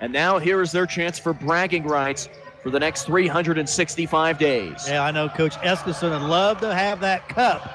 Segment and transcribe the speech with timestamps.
[0.00, 2.28] And now here is their chance for bragging rights
[2.62, 4.88] for the next 365 days.
[4.88, 7.66] Yeah, I know Coach Eskison would love to have that cup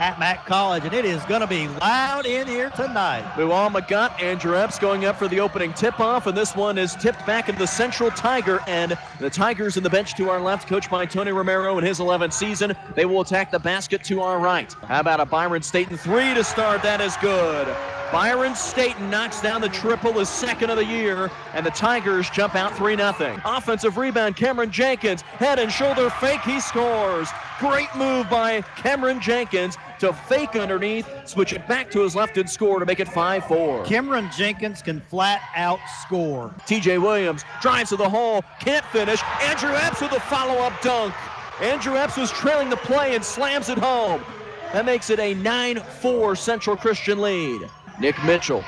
[0.00, 3.36] at Mac College, and it is going to be loud in here tonight.
[3.36, 7.26] Luan McGutt, Andrew Epps going up for the opening tip-off, and this one is tipped
[7.26, 8.96] back into the Central Tiger end.
[9.18, 12.32] The Tigers in the bench to our left, coached by Tony Romero in his 11th
[12.32, 12.74] season.
[12.94, 14.72] They will attack the basket to our right.
[14.84, 16.82] How about a Byron Staten three to start?
[16.82, 17.68] That is good.
[18.12, 22.56] Byron Staten knocks down the triple, his second of the year, and the Tigers jump
[22.56, 23.40] out 3 0.
[23.44, 27.28] Offensive rebound, Cameron Jenkins, head and shoulder fake, he scores.
[27.60, 32.50] Great move by Cameron Jenkins to fake underneath, switch it back to his left and
[32.50, 33.84] score to make it 5 4.
[33.84, 36.52] Cameron Jenkins can flat out score.
[36.66, 39.22] TJ Williams drives to the hole, can't finish.
[39.42, 41.14] Andrew Epps with a follow up dunk.
[41.60, 44.24] Andrew Epps was trailing the play and slams it home.
[44.72, 47.68] That makes it a 9 4 Central Christian lead.
[48.00, 48.62] Nick Mitchell.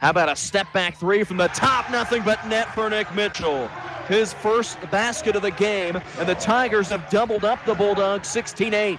[0.00, 1.90] How about a step back three from the top?
[1.90, 3.68] Nothing but net for Nick Mitchell.
[4.08, 8.72] His first basket of the game, and the Tigers have doubled up the Bulldogs 16
[8.74, 8.98] 8.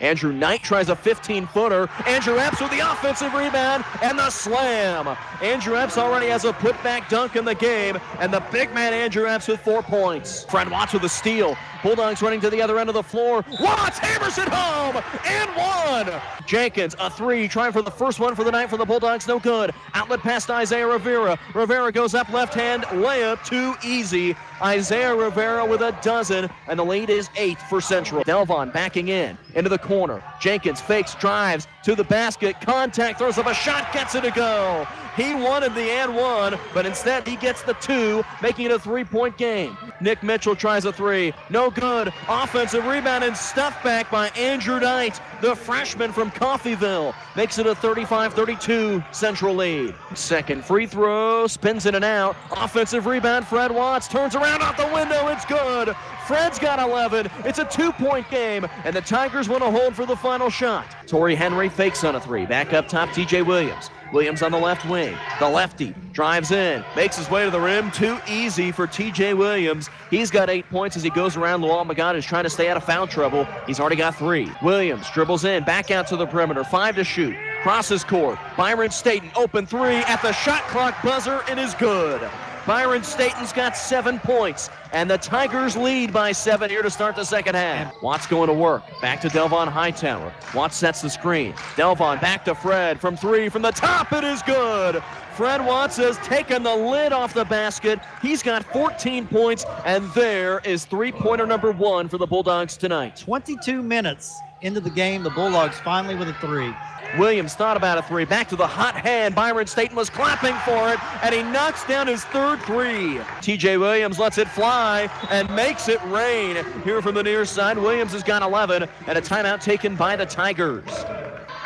[0.00, 1.88] Andrew Knight tries a 15 footer.
[2.06, 5.16] Andrew Epps with the offensive rebound and the slam.
[5.42, 9.26] Andrew Epps already has a putback dunk in the game, and the big man Andrew
[9.26, 10.44] Epps with four points.
[10.44, 11.56] Fred Watts with a steal.
[11.82, 13.44] Bulldogs running to the other end of the floor.
[13.58, 16.20] Watts hammers it home and one.
[16.46, 19.26] Jenkins, a three, trying for the first one for the night for the Bulldogs.
[19.26, 19.72] No good.
[19.94, 21.38] Outlet past Isaiah Rivera.
[21.54, 24.36] Rivera goes up left hand, layup too easy.
[24.62, 28.22] Isaiah Rivera with a dozen, and the lead is eight for Central.
[28.24, 30.22] Delvon backing in into the corner.
[30.40, 34.86] Jenkins fakes, drives to the basket, contact, throws up a shot, gets it to go.
[35.20, 39.04] He wanted the and one, but instead he gets the two, making it a three
[39.04, 39.76] point game.
[40.00, 41.34] Nick Mitchell tries a three.
[41.50, 42.10] No good.
[42.26, 47.14] Offensive rebound and stuff back by Andrew Knight, the freshman from Coffeyville.
[47.36, 49.94] Makes it a 35 32 Central lead.
[50.14, 52.34] Second free throw, spins in and out.
[52.52, 55.28] Offensive rebound, Fred Watts turns around out the window.
[55.28, 55.94] It's good.
[56.26, 57.28] Fred's got 11.
[57.44, 60.86] It's a two point game, and the Tigers want to hold for the final shot.
[61.06, 62.46] Torrey Henry fakes on a three.
[62.46, 63.90] Back up top, TJ Williams.
[64.12, 65.16] Williams on the left wing.
[65.38, 67.90] The lefty drives in, makes his way to the rim.
[67.90, 69.88] Too easy for TJ Williams.
[70.10, 71.62] He's got eight points as he goes around.
[71.62, 73.46] Luan McGutt is trying to stay out of foul trouble.
[73.66, 74.50] He's already got three.
[74.62, 76.64] Williams dribbles in, back out to the perimeter.
[76.64, 77.36] Five to shoot.
[77.62, 78.38] Crosses court.
[78.56, 81.42] Byron Staten, open three at the shot clock buzzer.
[81.50, 82.20] It is good.
[82.66, 87.24] Byron Staten's got seven points, and the Tigers lead by seven here to start the
[87.24, 87.92] second half.
[88.02, 88.82] Watts going to work.
[89.00, 90.32] Back to Delvon Hightower.
[90.54, 91.52] Watts sets the screen.
[91.74, 94.12] Delvon back to Fred from three from the top.
[94.12, 95.02] It is good.
[95.34, 97.98] Fred Watts has taken the lid off the basket.
[98.20, 103.16] He's got 14 points, and there is three pointer number one for the Bulldogs tonight.
[103.16, 106.74] 22 minutes into the game, the Bulldogs finally with a three.
[107.18, 108.24] Williams thought about a three.
[108.24, 109.34] Back to the hot hand.
[109.34, 113.18] Byron Staten was clapping for it, and he knocks down his third three.
[113.40, 116.64] TJ Williams lets it fly and makes it rain.
[116.84, 120.26] Here from the near side, Williams has got 11, and a timeout taken by the
[120.26, 120.88] Tigers.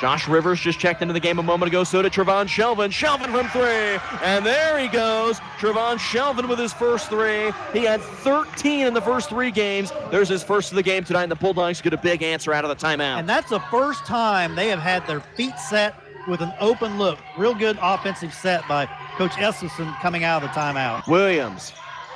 [0.00, 1.84] Josh Rivers just checked into the game a moment ago.
[1.84, 2.91] So did Trevon Shelvin.
[2.91, 4.19] Shelvin from three.
[4.22, 5.38] And there he goes.
[5.59, 7.53] Trevon Shelvin with his first three.
[7.72, 9.93] He had 13 in the first three games.
[10.10, 11.25] There's his first of the game tonight.
[11.25, 13.19] And the Bulldogs get a big answer out of the timeout.
[13.19, 15.94] And that's the first time they have had their feet set
[16.26, 17.19] with an open look.
[17.38, 21.06] Real good offensive set by Coach Esselson coming out of the timeout.
[21.06, 21.72] Williams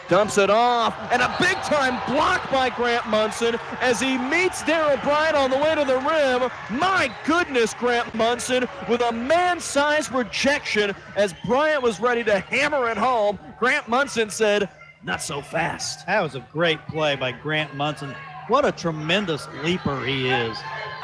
[0.09, 5.03] dumps it off, and a big time block by Grant Munson as he meets Daryl
[5.03, 6.51] Bryant on the way to the rim.
[6.79, 12.89] My goodness, Grant Munson with a man sized rejection as Bryant was ready to hammer
[12.89, 13.39] it home.
[13.59, 14.69] Grant Munson said,
[15.03, 16.07] Not so fast.
[16.07, 18.15] That was a great play by Grant Munson.
[18.49, 20.59] What a tremendous leaper he is.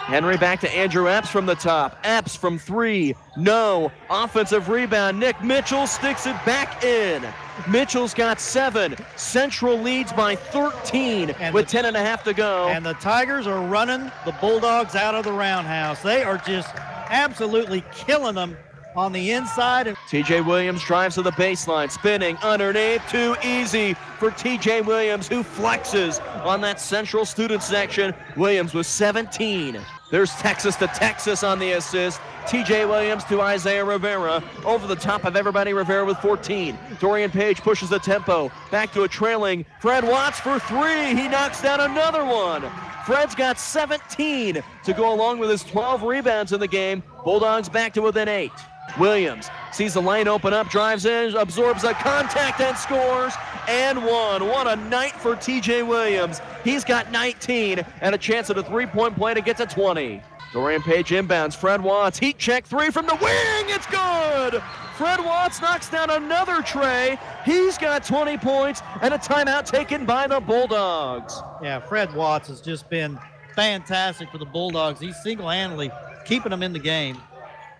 [0.04, 1.98] Henry back to Andrew Epps from the top.
[2.04, 3.14] Epps from three.
[3.38, 3.90] No.
[4.10, 5.18] Offensive rebound.
[5.18, 7.26] Nick Mitchell sticks it back in.
[7.70, 8.96] Mitchell's got seven.
[9.16, 12.68] Central leads by 13 and with the, 10 and a half to go.
[12.68, 16.02] And the Tigers are running the Bulldogs out of the roundhouse.
[16.02, 18.58] They are just absolutely killing them
[18.96, 19.86] on the inside.
[20.08, 23.02] TJ Williams drives to the baseline, spinning underneath.
[23.08, 28.14] Too easy for TJ Williams, who flexes on that central student section.
[28.36, 29.80] Williams with 17.
[30.10, 32.20] There's Texas to Texas on the assist.
[32.46, 34.42] TJ Williams to Isaiah Rivera.
[34.64, 36.78] Over the top of everybody, Rivera with 14.
[37.00, 38.52] Dorian Page pushes the tempo.
[38.70, 39.64] Back to a trailing.
[39.80, 41.14] Fred Watts for three.
[41.14, 42.62] He knocks down another one.
[43.06, 47.02] Fred's got 17 to go along with his 12 rebounds in the game.
[47.24, 48.52] Bulldogs back to within eight.
[48.98, 53.34] Williams sees the lane open up, drives in, absorbs a contact and scores
[53.68, 54.46] and one.
[54.46, 56.40] What a night for TJ Williams.
[56.62, 60.22] He's got 19 and a chance at a three point play to get to 20.
[60.52, 61.56] Dorian Page inbounds.
[61.56, 63.66] Fred Watts, heat check three from the wing.
[63.74, 64.62] It's good.
[64.96, 67.18] Fred Watts knocks down another tray.
[67.44, 71.42] He's got 20 points and a timeout taken by the Bulldogs.
[71.60, 73.18] Yeah, Fred Watts has just been
[73.56, 75.00] fantastic for the Bulldogs.
[75.00, 75.90] He's single handedly
[76.24, 77.18] keeping them in the game.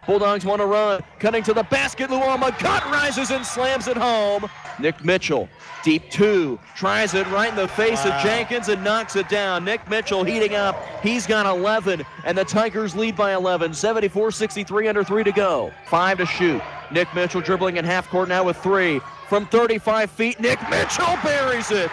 [0.06, 1.02] Bulldogs want to run.
[1.18, 2.10] Cutting to the basket.
[2.10, 4.48] Luan McGutt rises and slams it home.
[4.78, 5.48] Nick Mitchell,
[5.82, 8.16] deep two, tries it right in the face wow.
[8.16, 9.64] of Jenkins and knocks it down.
[9.64, 10.76] Nick Mitchell heating up.
[11.02, 13.72] He's got 11, and the Tigers lead by 11.
[13.74, 15.72] 74 63 under three to go.
[15.86, 16.60] Five to shoot.
[16.90, 19.00] Nick Mitchell dribbling in half court now with three.
[19.28, 21.90] From 35 feet, Nick Mitchell buries it.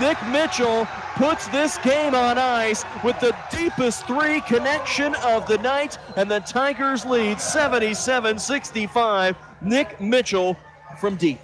[0.00, 5.98] Nick Mitchell puts this game on ice with the deepest three connection of the night,
[6.16, 9.36] and the Tigers lead 77 65.
[9.62, 10.56] Nick Mitchell
[10.98, 11.40] from deep.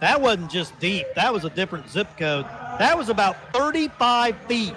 [0.00, 2.44] That wasn't just deep, that was a different zip code.
[2.78, 4.74] That was about 35 feet.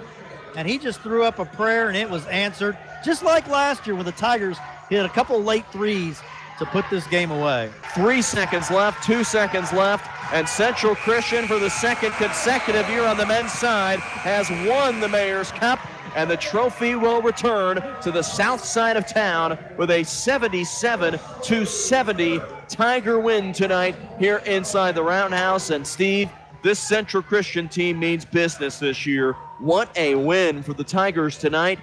[0.56, 3.96] And he just threw up a prayer and it was answered, just like last year
[3.96, 4.56] when the Tigers
[4.88, 6.22] hit a couple late threes
[6.58, 7.70] to put this game away.
[7.94, 13.16] Three seconds left, two seconds left, and Central Christian, for the second consecutive year on
[13.16, 15.78] the men's side, has won the Mayor's Cup,
[16.16, 21.66] and the trophy will return to the south side of town with a 77 to
[21.66, 25.70] 70 Tiger win tonight here inside the Roundhouse.
[25.70, 26.30] And Steve,
[26.62, 29.34] this Central Christian team means business this year.
[29.58, 31.78] What a win for the Tigers tonight.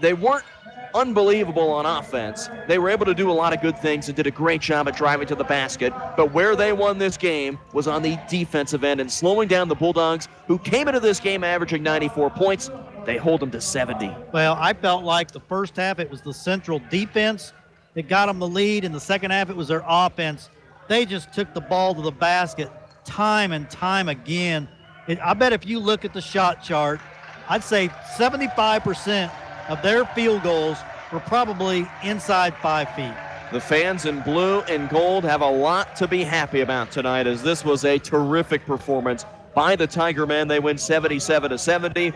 [0.00, 0.44] They weren't
[0.94, 2.48] unbelievable on offense.
[2.68, 4.88] They were able to do a lot of good things and did a great job
[4.88, 5.92] at driving to the basket.
[6.16, 9.74] But where they won this game was on the defensive end and slowing down the
[9.74, 12.70] Bulldogs, who came into this game averaging 94 points.
[13.04, 14.14] They hold them to 70.
[14.32, 17.52] Well, I felt like the first half it was the Central defense
[17.94, 18.84] that got them the lead.
[18.84, 20.50] In the second half, it was their offense.
[20.88, 22.70] They just took the ball to the basket
[23.04, 24.68] time and time again.
[25.08, 27.00] It, I bet if you look at the shot chart,
[27.48, 29.30] I'd say 75%
[29.68, 30.78] of their field goals
[31.12, 33.14] were probably inside five feet.
[33.52, 37.42] The fans in blue and gold have a lot to be happy about tonight as
[37.42, 40.48] this was a terrific performance by the Tiger men.
[40.48, 42.12] They win 77 to 70.